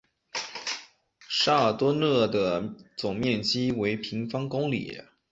[1.29, 4.99] 沙尔多讷的总面积为平方公里。